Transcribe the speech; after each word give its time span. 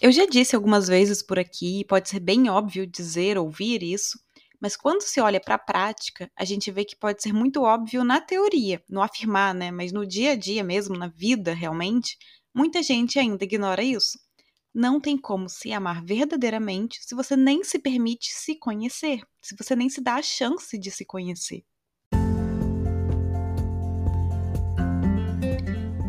Eu 0.00 0.10
já 0.10 0.24
disse 0.24 0.56
algumas 0.56 0.88
vezes 0.88 1.22
por 1.22 1.38
aqui, 1.38 1.84
pode 1.84 2.08
ser 2.08 2.20
bem 2.20 2.48
óbvio 2.48 2.86
dizer, 2.86 3.36
ouvir 3.36 3.82
isso, 3.82 4.18
mas 4.58 4.74
quando 4.74 5.02
se 5.02 5.20
olha 5.20 5.38
para 5.38 5.56
a 5.56 5.58
prática, 5.58 6.30
a 6.34 6.42
gente 6.42 6.70
vê 6.70 6.86
que 6.86 6.96
pode 6.96 7.22
ser 7.22 7.34
muito 7.34 7.62
óbvio 7.62 8.02
na 8.02 8.18
teoria, 8.18 8.82
no 8.88 9.02
afirmar, 9.02 9.54
né? 9.54 9.70
Mas 9.70 9.92
no 9.92 10.06
dia 10.06 10.32
a 10.32 10.36
dia 10.36 10.64
mesmo, 10.64 10.96
na 10.96 11.08
vida 11.08 11.52
realmente, 11.52 12.16
muita 12.54 12.82
gente 12.82 13.18
ainda 13.18 13.44
ignora 13.44 13.82
isso. 13.82 14.18
Não 14.74 14.98
tem 14.98 15.18
como 15.18 15.50
se 15.50 15.70
amar 15.70 16.02
verdadeiramente 16.02 16.98
se 17.02 17.14
você 17.14 17.36
nem 17.36 17.62
se 17.62 17.78
permite 17.78 18.32
se 18.32 18.58
conhecer, 18.58 19.20
se 19.42 19.54
você 19.54 19.76
nem 19.76 19.90
se 19.90 20.00
dá 20.00 20.14
a 20.14 20.22
chance 20.22 20.78
de 20.78 20.90
se 20.90 21.04
conhecer. 21.04 21.62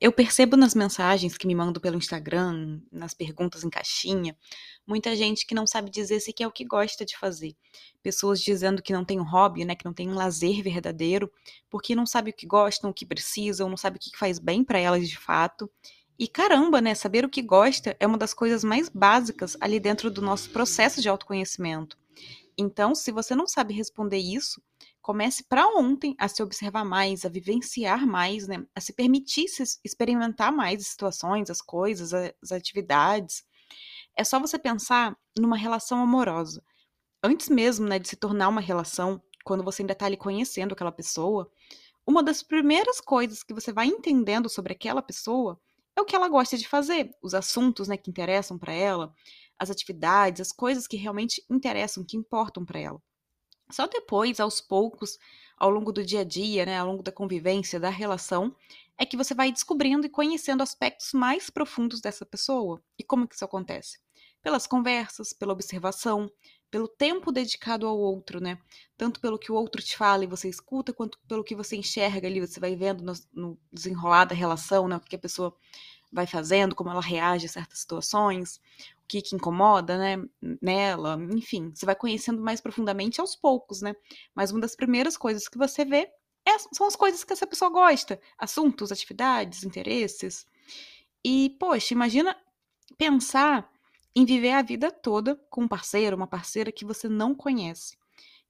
Eu 0.00 0.10
percebo 0.10 0.56
nas 0.56 0.74
mensagens 0.74 1.36
que 1.36 1.46
me 1.46 1.54
mandam 1.54 1.78
pelo 1.78 1.98
Instagram, 1.98 2.80
nas 2.90 3.12
perguntas 3.12 3.64
em 3.64 3.68
caixinha, 3.68 4.34
muita 4.86 5.14
gente 5.14 5.44
que 5.44 5.54
não 5.54 5.66
sabe 5.66 5.90
dizer 5.90 6.20
se 6.20 6.32
é 6.40 6.46
o 6.46 6.50
que 6.50 6.64
gosta 6.64 7.04
de 7.04 7.18
fazer. 7.18 7.54
Pessoas 8.02 8.40
dizendo 8.40 8.80
que 8.80 8.94
não 8.94 9.04
tem 9.04 9.20
um 9.20 9.28
hobby, 9.28 9.62
né, 9.62 9.74
que 9.74 9.84
não 9.84 9.92
tem 9.92 10.08
um 10.08 10.14
lazer 10.14 10.62
verdadeiro, 10.62 11.30
porque 11.68 11.94
não 11.94 12.06
sabe 12.06 12.30
o 12.30 12.32
que 12.32 12.46
gostam, 12.46 12.88
o 12.88 12.94
que 12.94 13.04
precisam, 13.04 13.68
não 13.68 13.76
sabe 13.76 13.98
o 13.98 14.00
que 14.00 14.16
faz 14.16 14.38
bem 14.38 14.64
para 14.64 14.78
elas 14.78 15.06
de 15.06 15.18
fato. 15.18 15.70
E 16.18 16.26
caramba, 16.26 16.80
né, 16.80 16.94
saber 16.94 17.26
o 17.26 17.28
que 17.28 17.42
gosta 17.42 17.94
é 18.00 18.06
uma 18.06 18.16
das 18.16 18.32
coisas 18.32 18.64
mais 18.64 18.88
básicas 18.88 19.54
ali 19.60 19.78
dentro 19.78 20.10
do 20.10 20.22
nosso 20.22 20.48
processo 20.48 21.02
de 21.02 21.10
autoconhecimento. 21.10 21.98
Então, 22.56 22.94
se 22.94 23.12
você 23.12 23.34
não 23.34 23.46
sabe 23.46 23.74
responder 23.74 24.18
isso, 24.18 24.62
comece 25.02 25.44
para 25.44 25.66
ontem 25.68 26.14
a 26.18 26.28
se 26.28 26.42
observar 26.42 26.84
mais, 26.84 27.24
a 27.24 27.28
vivenciar 27.28 28.06
mais, 28.06 28.46
né? 28.48 28.64
A 28.74 28.80
se 28.80 28.92
permitir 28.92 29.48
se 29.48 29.62
experimentar 29.84 30.52
mais 30.52 30.82
as 30.82 30.88
situações, 30.88 31.50
as 31.50 31.60
coisas, 31.62 32.12
as 32.14 32.52
atividades. 32.52 33.44
É 34.16 34.24
só 34.24 34.38
você 34.40 34.58
pensar 34.58 35.16
numa 35.38 35.56
relação 35.56 36.00
amorosa. 36.02 36.62
Antes 37.22 37.48
mesmo, 37.48 37.86
né, 37.88 37.98
de 37.98 38.08
se 38.08 38.16
tornar 38.16 38.48
uma 38.48 38.60
relação, 38.60 39.22
quando 39.44 39.64
você 39.64 39.82
ainda 39.82 39.92
está 39.92 40.06
ali 40.06 40.16
conhecendo 40.16 40.72
aquela 40.72 40.92
pessoa, 40.92 41.50
uma 42.06 42.22
das 42.22 42.42
primeiras 42.42 43.00
coisas 43.00 43.42
que 43.42 43.54
você 43.54 43.72
vai 43.72 43.86
entendendo 43.86 44.48
sobre 44.48 44.72
aquela 44.72 45.02
pessoa 45.02 45.60
é 45.96 46.00
o 46.00 46.04
que 46.04 46.16
ela 46.16 46.28
gosta 46.28 46.56
de 46.58 46.66
fazer, 46.68 47.10
os 47.22 47.34
assuntos, 47.34 47.88
né, 47.88 47.96
que 47.96 48.10
interessam 48.10 48.58
para 48.58 48.72
ela, 48.72 49.14
as 49.58 49.70
atividades, 49.70 50.40
as 50.40 50.52
coisas 50.52 50.86
que 50.86 50.96
realmente 50.96 51.44
interessam, 51.50 52.04
que 52.04 52.16
importam 52.16 52.64
para 52.64 52.80
ela. 52.80 53.02
Só 53.70 53.86
depois, 53.86 54.40
aos 54.40 54.60
poucos, 54.60 55.18
ao 55.56 55.70
longo 55.70 55.92
do 55.92 56.04
dia 56.04 56.20
a 56.20 56.24
dia, 56.24 56.64
né, 56.66 56.78
ao 56.78 56.86
longo 56.86 57.02
da 57.02 57.12
convivência, 57.12 57.78
da 57.78 57.90
relação, 57.90 58.54
é 58.96 59.06
que 59.06 59.16
você 59.16 59.34
vai 59.34 59.50
descobrindo 59.50 60.06
e 60.06 60.10
conhecendo 60.10 60.62
aspectos 60.62 61.12
mais 61.12 61.48
profundos 61.50 62.00
dessa 62.00 62.26
pessoa. 62.26 62.82
E 62.98 63.02
como 63.02 63.26
que 63.26 63.34
isso 63.34 63.44
acontece? 63.44 63.98
Pelas 64.42 64.66
conversas, 64.66 65.32
pela 65.32 65.52
observação, 65.52 66.30
pelo 66.70 66.86
tempo 66.86 67.32
dedicado 67.32 67.86
ao 67.86 67.98
outro, 67.98 68.40
né? 68.40 68.58
Tanto 68.96 69.20
pelo 69.20 69.38
que 69.38 69.50
o 69.50 69.54
outro 69.54 69.82
te 69.82 69.96
fala 69.96 70.24
e 70.24 70.26
você 70.26 70.48
escuta, 70.48 70.92
quanto 70.92 71.18
pelo 71.26 71.42
que 71.44 71.54
você 71.54 71.76
enxerga 71.76 72.28
ali, 72.28 72.40
você 72.40 72.60
vai 72.60 72.76
vendo 72.76 73.02
no, 73.02 73.12
no 73.32 73.58
desenrolar 73.72 74.26
da 74.26 74.34
relação, 74.34 74.86
né? 74.86 74.96
O 74.96 75.00
que 75.00 75.16
a 75.16 75.18
pessoa 75.18 75.54
vai 76.12 76.26
fazendo, 76.26 76.74
como 76.74 76.90
ela 76.90 77.00
reage 77.00 77.46
a 77.46 77.48
certas 77.48 77.80
situações, 77.80 78.60
que, 79.10 79.20
que 79.20 79.34
incomoda, 79.34 79.98
né, 79.98 80.24
nela, 80.62 81.18
enfim, 81.32 81.72
você 81.74 81.84
vai 81.84 81.96
conhecendo 81.96 82.40
mais 82.40 82.60
profundamente 82.60 83.20
aos 83.20 83.34
poucos, 83.34 83.82
né? 83.82 83.92
Mas 84.32 84.52
uma 84.52 84.60
das 84.60 84.76
primeiras 84.76 85.16
coisas 85.16 85.48
que 85.48 85.58
você 85.58 85.84
vê 85.84 86.08
é, 86.46 86.56
são 86.72 86.86
as 86.86 86.94
coisas 86.94 87.24
que 87.24 87.32
essa 87.32 87.44
pessoa 87.44 87.72
gosta, 87.72 88.20
assuntos, 88.38 88.92
atividades, 88.92 89.64
interesses. 89.64 90.46
E, 91.24 91.56
poxa, 91.58 91.92
imagina 91.92 92.36
pensar 92.96 93.68
em 94.14 94.24
viver 94.24 94.52
a 94.52 94.62
vida 94.62 94.92
toda 94.92 95.34
com 95.50 95.62
um 95.62 95.68
parceiro, 95.68 96.14
uma 96.16 96.28
parceira 96.28 96.70
que 96.70 96.84
você 96.84 97.08
não 97.08 97.34
conhece 97.34 97.98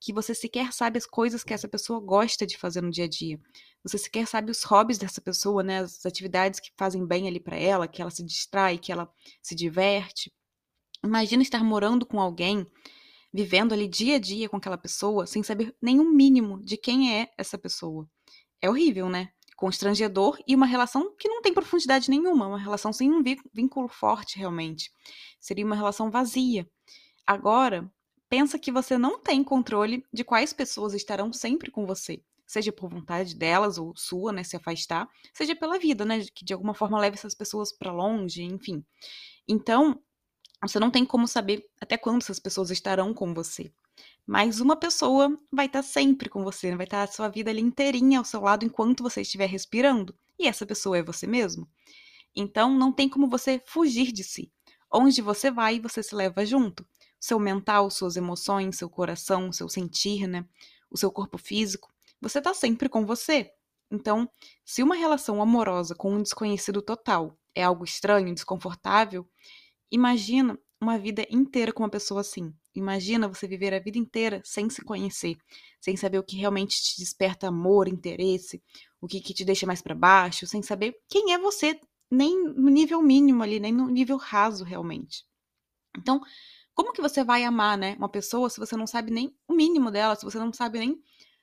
que 0.00 0.14
você 0.14 0.34
sequer 0.34 0.72
sabe 0.72 0.96
as 0.96 1.04
coisas 1.04 1.44
que 1.44 1.52
essa 1.52 1.68
pessoa 1.68 2.00
gosta 2.00 2.46
de 2.46 2.56
fazer 2.56 2.80
no 2.80 2.90
dia 2.90 3.04
a 3.04 3.08
dia. 3.08 3.38
Você 3.82 3.98
sequer 3.98 4.26
sabe 4.26 4.50
os 4.50 4.62
hobbies 4.64 4.96
dessa 4.96 5.20
pessoa, 5.20 5.62
né? 5.62 5.80
As 5.80 6.06
atividades 6.06 6.58
que 6.58 6.72
fazem 6.76 7.06
bem 7.06 7.28
ali 7.28 7.38
para 7.38 7.56
ela, 7.56 7.86
que 7.86 8.00
ela 8.00 8.10
se 8.10 8.24
distrai, 8.24 8.78
que 8.78 8.90
ela 8.90 9.12
se 9.42 9.54
diverte. 9.54 10.32
Imagina 11.04 11.42
estar 11.42 11.64
morando 11.64 12.04
com 12.04 12.20
alguém, 12.20 12.66
vivendo 13.32 13.72
ali 13.72 13.88
dia 13.88 14.16
a 14.16 14.18
dia 14.18 14.48
com 14.48 14.56
aquela 14.56 14.76
pessoa, 14.76 15.26
sem 15.26 15.42
saber 15.42 15.74
nenhum 15.80 16.10
mínimo 16.10 16.60
de 16.62 16.76
quem 16.76 17.14
é 17.14 17.30
essa 17.38 17.56
pessoa. 17.56 18.08
É 18.60 18.68
horrível, 18.68 19.08
né? 19.08 19.30
Constrangedor 19.56 20.38
e 20.46 20.54
uma 20.54 20.66
relação 20.66 21.14
que 21.18 21.28
não 21.28 21.42
tem 21.42 21.54
profundidade 21.54 22.10
nenhuma, 22.10 22.46
uma 22.46 22.58
relação 22.58 22.92
sem 22.92 23.10
um 23.10 23.22
vínculo 23.52 23.88
forte 23.88 24.38
realmente. 24.38 24.90
Seria 25.38 25.64
uma 25.64 25.76
relação 25.76 26.10
vazia. 26.10 26.68
Agora, 27.26 27.90
pensa 28.28 28.58
que 28.58 28.72
você 28.72 28.98
não 28.98 29.18
tem 29.18 29.42
controle 29.42 30.04
de 30.12 30.24
quais 30.24 30.52
pessoas 30.52 30.94
estarão 30.94 31.32
sempre 31.32 31.70
com 31.70 31.86
você. 31.86 32.22
Seja 32.46 32.72
por 32.72 32.90
vontade 32.90 33.36
delas 33.36 33.78
ou 33.78 33.92
sua, 33.96 34.32
né, 34.32 34.42
se 34.42 34.56
afastar, 34.56 35.08
seja 35.32 35.54
pela 35.54 35.78
vida, 35.78 36.04
né, 36.04 36.24
que 36.34 36.44
de 36.44 36.52
alguma 36.52 36.74
forma 36.74 36.98
leve 36.98 37.16
essas 37.16 37.34
pessoas 37.34 37.72
para 37.72 37.92
longe, 37.92 38.42
enfim. 38.42 38.84
Então, 39.48 40.00
você 40.68 40.78
não 40.78 40.90
tem 40.90 41.04
como 41.04 41.26
saber 41.26 41.66
até 41.80 41.96
quando 41.96 42.22
essas 42.22 42.38
pessoas 42.38 42.70
estarão 42.70 43.14
com 43.14 43.32
você. 43.32 43.72
Mas 44.26 44.60
uma 44.60 44.76
pessoa 44.76 45.38
vai 45.50 45.66
estar 45.66 45.82
sempre 45.82 46.28
com 46.28 46.44
você, 46.44 46.74
vai 46.76 46.84
estar 46.84 47.02
a 47.02 47.06
sua 47.06 47.28
vida 47.28 47.50
ali 47.50 47.60
inteirinha 47.60 48.18
ao 48.18 48.24
seu 48.24 48.40
lado 48.40 48.64
enquanto 48.64 49.02
você 49.02 49.22
estiver 49.22 49.46
respirando. 49.46 50.14
E 50.38 50.46
essa 50.46 50.66
pessoa 50.66 50.98
é 50.98 51.02
você 51.02 51.26
mesmo. 51.26 51.68
Então, 52.34 52.72
não 52.72 52.92
tem 52.92 53.08
como 53.08 53.28
você 53.28 53.60
fugir 53.66 54.12
de 54.12 54.22
si. 54.22 54.52
Onde 54.92 55.22
você 55.22 55.50
vai, 55.50 55.80
você 55.80 56.02
se 56.02 56.14
leva 56.14 56.44
junto 56.44 56.86
seu 57.20 57.38
mental, 57.38 57.90
suas 57.90 58.16
emoções, 58.16 58.78
seu 58.78 58.88
coração, 58.88 59.52
seu 59.52 59.68
sentir, 59.68 60.26
né? 60.26 60.44
O 60.90 60.96
seu 60.96 61.12
corpo 61.12 61.36
físico. 61.36 61.92
Você 62.20 62.38
está 62.38 62.54
sempre 62.54 62.88
com 62.88 63.04
você. 63.04 63.52
Então, 63.90 64.28
se 64.64 64.82
uma 64.82 64.94
relação 64.94 65.42
amorosa 65.42 65.94
com 65.94 66.14
um 66.14 66.22
desconhecido 66.22 66.80
total 66.80 67.36
é 67.54 67.62
algo 67.62 67.84
estranho, 67.84 68.34
desconfortável, 68.34 69.28
imagina 69.90 70.58
uma 70.80 70.98
vida 70.98 71.26
inteira 71.30 71.72
com 71.72 71.82
uma 71.82 71.90
pessoa 71.90 72.22
assim. 72.22 72.54
Imagina 72.74 73.28
você 73.28 73.46
viver 73.46 73.74
a 73.74 73.78
vida 73.78 73.98
inteira 73.98 74.40
sem 74.44 74.70
se 74.70 74.82
conhecer, 74.82 75.36
sem 75.80 75.96
saber 75.96 76.18
o 76.18 76.22
que 76.22 76.36
realmente 76.36 76.82
te 76.82 76.98
desperta 76.98 77.48
amor, 77.48 77.86
interesse, 77.86 78.62
o 79.00 79.06
que, 79.06 79.20
que 79.20 79.34
te 79.34 79.44
deixa 79.44 79.66
mais 79.66 79.82
para 79.82 79.94
baixo, 79.94 80.46
sem 80.46 80.62
saber 80.62 80.96
quem 81.08 81.34
é 81.34 81.38
você, 81.38 81.78
nem 82.10 82.42
no 82.54 82.70
nível 82.70 83.02
mínimo 83.02 83.42
ali, 83.42 83.60
nem 83.60 83.72
no 83.72 83.88
nível 83.88 84.16
raso 84.16 84.64
realmente. 84.64 85.24
Então, 85.98 86.20
como 86.74 86.92
que 86.92 87.02
você 87.02 87.22
vai 87.22 87.44
amar, 87.44 87.76
né, 87.76 87.94
uma 87.98 88.08
pessoa 88.08 88.48
se 88.48 88.58
você 88.58 88.76
não 88.76 88.86
sabe 88.86 89.10
nem 89.10 89.34
o 89.46 89.52
mínimo 89.52 89.90
dela, 89.90 90.16
se 90.16 90.24
você 90.24 90.38
não 90.38 90.52
sabe 90.52 90.78
nem 90.78 90.98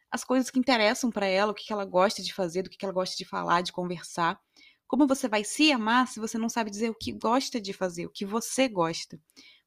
as 0.09 0.23
coisas 0.23 0.49
que 0.49 0.57
interessam 0.57 1.11
para 1.11 1.27
ela, 1.27 1.51
o 1.51 1.55
que, 1.55 1.65
que 1.65 1.73
ela 1.73 1.85
gosta 1.85 2.23
de 2.23 2.33
fazer, 2.33 2.63
do 2.63 2.69
que, 2.69 2.77
que 2.77 2.85
ela 2.85 2.93
gosta 2.93 3.15
de 3.15 3.25
falar, 3.25 3.61
de 3.61 3.73
conversar? 3.73 4.39
Como 4.87 5.05
você 5.05 5.27
vai 5.27 5.43
se 5.43 5.71
amar 5.71 6.07
se 6.07 6.19
você 6.19 6.37
não 6.37 6.49
sabe 6.49 6.71
dizer 6.71 6.89
o 6.89 6.95
que 6.95 7.11
gosta 7.11 7.59
de 7.59 7.73
fazer, 7.73 8.05
o 8.05 8.11
que 8.11 8.25
você 8.25 8.67
gosta? 8.67 9.19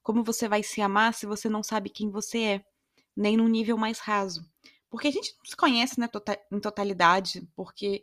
Como 0.03 0.25
você 0.25 0.49
vai 0.49 0.63
se 0.63 0.81
amar 0.81 1.13
se 1.15 1.27
você 1.27 1.49
não 1.49 1.63
sabe 1.63 1.91
quem 1.91 2.11
você 2.11 2.39
é, 2.39 2.65
nem 3.17 3.37
num 3.37 3.49
nível 3.49 3.77
mais 3.77 3.99
raso? 3.99 4.43
Porque 4.89 5.09
a 5.09 5.13
gente 5.13 5.35
não 5.37 5.45
se 5.45 5.57
conhece 5.57 6.01
né, 6.01 6.09
tota-, 6.09 6.41
em 6.51 6.59
totalidade, 6.59 7.47
porque 7.55 8.03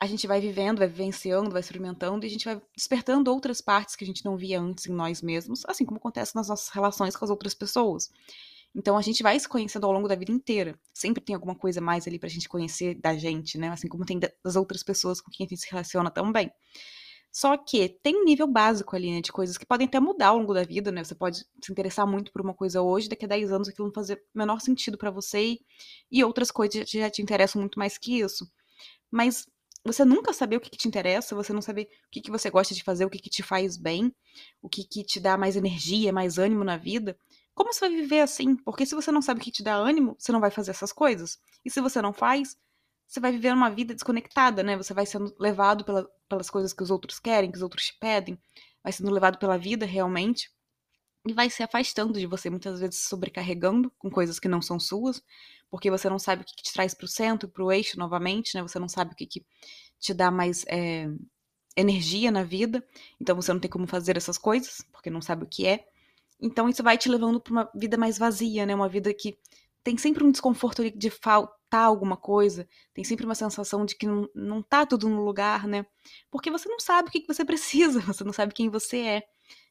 a 0.00 0.06
gente 0.06 0.26
vai 0.26 0.40
vivendo, 0.40 0.78
vai 0.78 0.88
vivenciando, 0.88 1.50
vai 1.50 1.60
experimentando 1.60 2.24
e 2.24 2.28
a 2.28 2.30
gente 2.30 2.44
vai 2.44 2.60
despertando 2.76 3.32
outras 3.32 3.60
partes 3.60 3.96
que 3.96 4.04
a 4.04 4.06
gente 4.06 4.24
não 4.24 4.36
via 4.36 4.60
antes 4.60 4.86
em 4.86 4.92
nós 4.92 5.22
mesmos, 5.22 5.62
assim 5.66 5.84
como 5.84 5.98
acontece 5.98 6.36
nas 6.36 6.48
nossas 6.48 6.68
relações 6.68 7.16
com 7.16 7.24
as 7.24 7.30
outras 7.30 7.54
pessoas. 7.54 8.10
Então 8.74 8.96
a 8.96 9.02
gente 9.02 9.22
vai 9.22 9.38
se 9.38 9.48
conhecendo 9.48 9.86
ao 9.86 9.92
longo 9.92 10.08
da 10.08 10.14
vida 10.14 10.30
inteira. 10.30 10.78
Sempre 10.94 11.22
tem 11.22 11.34
alguma 11.34 11.54
coisa 11.54 11.80
mais 11.80 12.06
ali 12.06 12.18
pra 12.18 12.28
gente 12.28 12.48
conhecer 12.48 12.94
da 12.94 13.16
gente, 13.16 13.58
né? 13.58 13.68
Assim 13.68 13.88
como 13.88 14.04
tem 14.04 14.18
das 14.18 14.56
outras 14.56 14.82
pessoas 14.82 15.20
com 15.20 15.30
quem 15.30 15.46
a 15.46 15.48
gente 15.48 15.60
se 15.60 15.70
relaciona 15.70 16.10
também. 16.10 16.50
Só 17.32 17.56
que 17.56 17.88
tem 18.02 18.16
um 18.16 18.24
nível 18.24 18.46
básico 18.46 18.96
ali, 18.96 19.12
né? 19.12 19.20
De 19.20 19.30
coisas 19.30 19.56
que 19.56 19.66
podem 19.66 19.86
até 19.86 20.00
mudar 20.00 20.28
ao 20.28 20.38
longo 20.38 20.54
da 20.54 20.64
vida, 20.64 20.90
né? 20.90 21.04
Você 21.04 21.14
pode 21.14 21.38
se 21.38 21.70
interessar 21.72 22.06
muito 22.06 22.32
por 22.32 22.40
uma 22.40 22.54
coisa 22.54 22.82
hoje, 22.82 23.08
daqui 23.08 23.24
a 23.24 23.28
10 23.28 23.52
anos 23.52 23.68
aquilo 23.68 23.88
não 23.88 23.94
fazer 23.94 24.14
o 24.34 24.38
menor 24.38 24.60
sentido 24.60 24.96
para 24.98 25.10
você 25.10 25.58
e, 26.10 26.24
outras 26.24 26.50
coisas 26.50 26.88
já 26.88 27.10
te 27.10 27.22
interessam 27.22 27.60
muito 27.60 27.78
mais 27.78 27.98
que 27.98 28.20
isso. 28.20 28.50
Mas 29.10 29.46
você 29.84 30.04
nunca 30.04 30.32
saber 30.32 30.56
o 30.56 30.60
que, 30.60 30.70
que, 30.70 30.76
te 30.76 30.88
interessa, 30.88 31.34
você 31.34 31.52
não 31.52 31.62
saber 31.62 31.88
o 32.06 32.10
que, 32.10 32.20
que 32.20 32.30
você 32.30 32.50
gosta 32.50 32.74
de 32.74 32.82
fazer, 32.82 33.04
o 33.04 33.10
que, 33.10 33.18
que 33.18 33.30
te 33.30 33.42
faz 33.42 33.76
bem, 33.76 34.12
o 34.60 34.68
que 34.68 34.84
te 35.04 35.20
dá 35.20 35.36
mais 35.36 35.56
energia, 35.56 36.12
mais 36.12 36.38
ânimo 36.38 36.64
na 36.64 36.76
vida, 36.76 37.18
como 37.58 37.72
você 37.72 37.88
vai 37.88 37.90
viver 37.90 38.20
assim? 38.20 38.54
Porque 38.54 38.86
se 38.86 38.94
você 38.94 39.10
não 39.10 39.20
sabe 39.20 39.40
o 39.40 39.42
que 39.42 39.50
te 39.50 39.64
dá 39.64 39.74
ânimo, 39.74 40.14
você 40.16 40.30
não 40.30 40.38
vai 40.38 40.50
fazer 40.50 40.70
essas 40.70 40.92
coisas. 40.92 41.40
E 41.64 41.70
se 41.70 41.80
você 41.80 42.00
não 42.00 42.12
faz, 42.12 42.56
você 43.04 43.18
vai 43.18 43.32
viver 43.32 43.52
uma 43.52 43.68
vida 43.68 43.92
desconectada, 43.92 44.62
né? 44.62 44.76
Você 44.76 44.94
vai 44.94 45.04
sendo 45.04 45.34
levado 45.40 45.84
pela, 45.84 46.08
pelas 46.28 46.48
coisas 46.48 46.72
que 46.72 46.84
os 46.84 46.90
outros 46.90 47.18
querem, 47.18 47.50
que 47.50 47.56
os 47.56 47.62
outros 47.62 47.86
te 47.86 47.98
pedem, 47.98 48.38
vai 48.80 48.92
sendo 48.92 49.10
levado 49.10 49.38
pela 49.38 49.58
vida 49.58 49.84
realmente 49.84 50.52
e 51.26 51.32
vai 51.32 51.50
se 51.50 51.60
afastando 51.62 52.12
de 52.12 52.26
você, 52.26 52.48
muitas 52.48 52.78
vezes 52.78 53.00
sobrecarregando 53.00 53.92
com 53.98 54.08
coisas 54.08 54.38
que 54.38 54.46
não 54.46 54.62
são 54.62 54.78
suas, 54.78 55.20
porque 55.68 55.90
você 55.90 56.08
não 56.08 56.18
sabe 56.18 56.42
o 56.42 56.44
que, 56.44 56.54
te 56.54 56.72
traz 56.72 56.94
para 56.94 57.06
o 57.06 57.08
centro, 57.08 57.48
para 57.48 57.64
o 57.64 57.72
eixo 57.72 57.98
novamente, 57.98 58.54
né? 58.54 58.62
Você 58.62 58.78
não 58.78 58.88
sabe 58.88 59.14
o 59.14 59.16
que, 59.16 59.26
que 59.26 59.44
te 59.98 60.14
dá 60.14 60.30
mais 60.30 60.64
é, 60.68 61.08
energia 61.76 62.30
na 62.30 62.44
vida, 62.44 62.86
então 63.20 63.34
você 63.34 63.52
não 63.52 63.58
tem 63.58 63.70
como 63.70 63.86
fazer 63.88 64.16
essas 64.16 64.38
coisas, 64.38 64.80
porque 64.92 65.10
não 65.10 65.20
sabe 65.20 65.42
o 65.42 65.48
que 65.48 65.66
é. 65.66 65.84
Então 66.40 66.68
isso 66.68 66.82
vai 66.82 66.96
te 66.96 67.08
levando 67.08 67.40
para 67.40 67.52
uma 67.52 67.70
vida 67.74 67.96
mais 67.96 68.18
vazia, 68.18 68.64
né? 68.64 68.74
Uma 68.74 68.88
vida 68.88 69.12
que 69.12 69.38
tem 69.82 69.96
sempre 69.96 70.24
um 70.24 70.30
desconforto 70.30 70.90
de 70.90 71.10
faltar 71.10 71.84
alguma 71.84 72.16
coisa, 72.16 72.68
tem 72.94 73.04
sempre 73.04 73.24
uma 73.24 73.34
sensação 73.34 73.84
de 73.84 73.96
que 73.96 74.06
não, 74.06 74.28
não 74.34 74.62
tá 74.62 74.84
tudo 74.84 75.08
no 75.08 75.24
lugar, 75.24 75.66
né? 75.66 75.86
Porque 76.30 76.50
você 76.50 76.68
não 76.68 76.78
sabe 76.80 77.08
o 77.08 77.12
que, 77.12 77.26
você 77.26 77.44
precisa, 77.44 78.00
você 78.00 78.24
não 78.24 78.32
sabe 78.32 78.54
quem 78.54 78.68
você 78.68 78.98
é. 78.98 79.22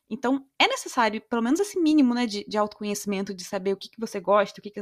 Então, 0.10 0.46
é 0.58 0.68
necessário, 0.68 1.22
pelo 1.30 1.42
menos 1.42 1.60
esse 1.60 1.80
mínimo, 1.80 2.14
né, 2.14 2.26
de, 2.26 2.46
de 2.48 2.58
autoconhecimento, 2.58 3.34
de 3.34 3.44
saber 3.44 3.74
o 3.74 3.78
que, 3.78 3.90
que 3.90 4.00
você 4.00 4.20
gosta, 4.22 4.60
o 4.60 4.64
que, 4.64 4.72
que 4.72 4.82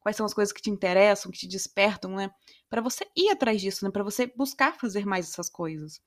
quais 0.00 0.16
são 0.16 0.26
as 0.26 0.34
coisas 0.34 0.52
que 0.52 0.62
te 0.62 0.70
interessam, 0.70 1.30
que 1.30 1.38
te 1.38 1.46
despertam, 1.46 2.16
né? 2.16 2.30
Para 2.68 2.80
você 2.82 3.06
ir 3.16 3.30
atrás 3.30 3.60
disso, 3.60 3.84
né? 3.84 3.90
Para 3.90 4.02
você 4.02 4.26
buscar 4.36 4.74
fazer 4.78 5.06
mais 5.06 5.28
essas 5.28 5.48
coisas. 5.48 6.00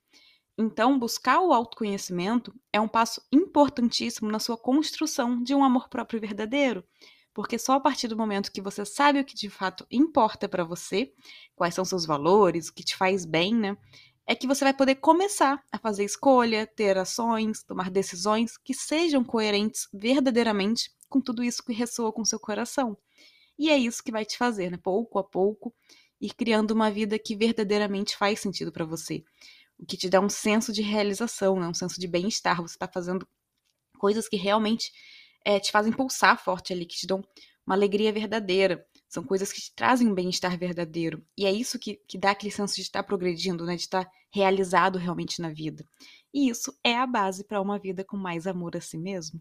Então, 0.58 0.98
buscar 0.98 1.40
o 1.40 1.52
autoconhecimento 1.52 2.54
é 2.72 2.80
um 2.80 2.88
passo 2.88 3.20
importantíssimo 3.30 4.30
na 4.30 4.38
sua 4.38 4.56
construção 4.56 5.42
de 5.42 5.54
um 5.54 5.62
amor 5.62 5.88
próprio 5.88 6.20
verdadeiro, 6.20 6.82
porque 7.34 7.58
só 7.58 7.74
a 7.74 7.80
partir 7.80 8.08
do 8.08 8.16
momento 8.16 8.50
que 8.50 8.62
você 8.62 8.84
sabe 8.84 9.20
o 9.20 9.24
que 9.24 9.34
de 9.34 9.50
fato 9.50 9.86
importa 9.90 10.48
para 10.48 10.64
você, 10.64 11.12
quais 11.54 11.74
são 11.74 11.84
seus 11.84 12.06
valores, 12.06 12.68
o 12.68 12.74
que 12.74 12.82
te 12.82 12.96
faz 12.96 13.26
bem, 13.26 13.54
né? 13.54 13.76
É 14.26 14.34
que 14.34 14.46
você 14.46 14.64
vai 14.64 14.74
poder 14.74 14.96
começar 14.96 15.62
a 15.70 15.78
fazer 15.78 16.04
escolha, 16.04 16.66
ter 16.66 16.96
ações, 16.96 17.62
tomar 17.62 17.90
decisões 17.90 18.56
que 18.56 18.72
sejam 18.74 19.22
coerentes 19.22 19.86
verdadeiramente 19.92 20.90
com 21.08 21.20
tudo 21.20 21.44
isso 21.44 21.62
que 21.62 21.72
ressoa 21.72 22.12
com 22.12 22.24
seu 22.24 22.40
coração. 22.40 22.96
E 23.58 23.70
é 23.70 23.76
isso 23.76 24.02
que 24.02 24.10
vai 24.10 24.24
te 24.24 24.36
fazer, 24.38 24.70
né? 24.70 24.78
Pouco 24.82 25.18
a 25.18 25.24
pouco, 25.24 25.74
ir 26.20 26.34
criando 26.34 26.70
uma 26.72 26.90
vida 26.90 27.18
que 27.18 27.36
verdadeiramente 27.36 28.16
faz 28.16 28.40
sentido 28.40 28.72
para 28.72 28.84
você. 28.84 29.22
O 29.78 29.84
que 29.86 29.96
te 29.96 30.08
dá 30.08 30.20
um 30.20 30.28
senso 30.28 30.72
de 30.72 30.82
realização, 30.82 31.58
né? 31.58 31.68
um 31.68 31.74
senso 31.74 32.00
de 32.00 32.08
bem-estar. 32.08 32.60
Você 32.62 32.74
está 32.74 32.88
fazendo 32.88 33.26
coisas 33.98 34.28
que 34.28 34.36
realmente 34.36 34.90
é, 35.44 35.60
te 35.60 35.70
fazem 35.70 35.92
pulsar 35.92 36.42
forte 36.42 36.72
ali, 36.72 36.86
que 36.86 36.96
te 36.96 37.06
dão 37.06 37.22
uma 37.66 37.74
alegria 37.74 38.12
verdadeira. 38.12 38.86
São 39.08 39.22
coisas 39.22 39.52
que 39.52 39.60
te 39.60 39.74
trazem 39.74 40.08
um 40.08 40.14
bem-estar 40.14 40.58
verdadeiro. 40.58 41.24
E 41.36 41.46
é 41.46 41.52
isso 41.52 41.78
que, 41.78 41.96
que 42.08 42.18
dá 42.18 42.30
aquele 42.30 42.52
senso 42.52 42.74
de 42.74 42.82
estar 42.82 43.02
progredindo, 43.02 43.64
né? 43.64 43.76
de 43.76 43.82
estar 43.82 44.08
realizado 44.32 44.98
realmente 44.98 45.40
na 45.40 45.50
vida. 45.50 45.84
E 46.32 46.48
isso 46.48 46.76
é 46.84 46.96
a 46.96 47.06
base 47.06 47.44
para 47.44 47.60
uma 47.60 47.78
vida 47.78 48.04
com 48.04 48.16
mais 48.16 48.46
amor 48.46 48.76
a 48.76 48.80
si 48.80 48.98
mesmo. 48.98 49.40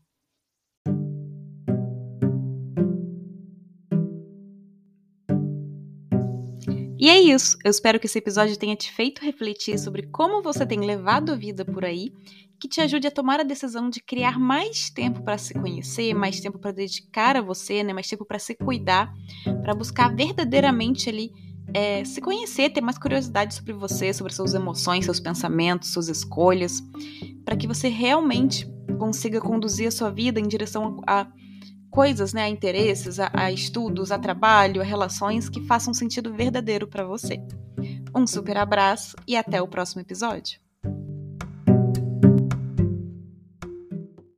E 7.06 7.08
é 7.08 7.22
isso. 7.22 7.56
Eu 7.64 7.70
espero 7.70 8.00
que 8.00 8.08
esse 8.08 8.18
episódio 8.18 8.58
tenha 8.58 8.76
te 8.76 8.92
feito 8.92 9.24
refletir 9.24 9.78
sobre 9.78 10.08
como 10.08 10.42
você 10.42 10.66
tem 10.66 10.80
levado 10.80 11.32
a 11.32 11.36
vida 11.36 11.64
por 11.64 11.86
aí 11.86 12.12
que 12.60 12.68
te 12.68 12.82
ajude 12.82 13.06
a 13.06 13.12
tomar 13.12 13.40
a 13.40 13.44
decisão 13.44 13.92
de 13.92 14.02
criar 14.02 14.40
mais 14.40 14.90
tempo 14.90 15.22
para 15.22 15.38
se 15.38 15.54
conhecer, 15.54 16.16
mais 16.16 16.40
tempo 16.40 16.58
para 16.58 16.72
dedicar 16.72 17.38
a 17.38 17.44
você, 17.44 17.84
né? 17.84 17.94
mais 17.94 18.08
tempo 18.10 18.26
para 18.26 18.40
se 18.40 18.56
cuidar, 18.56 19.14
para 19.62 19.76
buscar 19.76 20.16
verdadeiramente 20.16 21.08
ali 21.08 21.32
é, 21.76 22.04
se 22.04 22.20
conhecer, 22.20 22.72
ter 22.72 22.82
mais 22.82 22.98
curiosidade 22.98 23.54
sobre 23.54 23.74
você, 23.74 24.12
sobre 24.12 24.34
suas 24.34 24.56
emoções, 24.56 25.06
seus 25.06 25.20
pensamentos, 25.20 25.94
suas 25.94 26.08
escolhas, 26.08 26.82
para 27.44 27.56
que 27.56 27.68
você 27.68 27.88
realmente 27.88 28.68
consiga 28.98 29.40
conduzir 29.40 29.90
a 29.90 29.92
sua 29.92 30.10
vida 30.10 30.40
em 30.40 30.48
direção 30.48 31.00
a, 31.06 31.28
coisas, 31.96 32.34
né, 32.34 32.44
a 32.44 32.50
interesses, 32.50 33.22
a, 33.22 33.32
a 33.34 33.52
estudos, 33.54 34.12
a 34.12 34.20
trabalho, 34.20 34.82
a 34.82 34.84
relações 34.84 35.48
que 35.48 35.62
façam 35.62 35.94
sentido 35.94 36.34
verdadeiro 36.34 36.86
para 36.88 37.06
você. 37.06 37.42
Um 38.14 38.28
super 38.28 38.58
abraço 38.58 39.16
e 39.26 39.38
até 39.38 39.62
o 39.62 39.68
próximo 39.68 40.02
episódio. 40.02 40.65